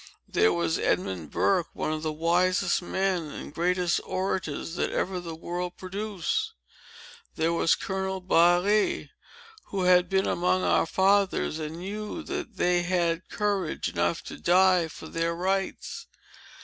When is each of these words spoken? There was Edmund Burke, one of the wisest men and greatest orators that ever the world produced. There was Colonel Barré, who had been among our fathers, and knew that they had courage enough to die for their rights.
There 0.27 0.51
was 0.51 0.79
Edmund 0.79 1.29
Burke, 1.29 1.69
one 1.75 1.93
of 1.93 2.01
the 2.01 2.11
wisest 2.11 2.81
men 2.81 3.25
and 3.25 3.53
greatest 3.53 4.01
orators 4.03 4.73
that 4.73 4.89
ever 4.89 5.19
the 5.19 5.35
world 5.35 5.77
produced. 5.77 6.53
There 7.35 7.53
was 7.53 7.75
Colonel 7.75 8.19
Barré, 8.19 9.09
who 9.65 9.83
had 9.83 10.09
been 10.09 10.25
among 10.25 10.63
our 10.63 10.87
fathers, 10.87 11.59
and 11.59 11.75
knew 11.81 12.23
that 12.23 12.57
they 12.57 12.81
had 12.81 13.29
courage 13.29 13.89
enough 13.89 14.23
to 14.23 14.37
die 14.37 14.87
for 14.87 15.07
their 15.07 15.35
rights. 15.35 16.07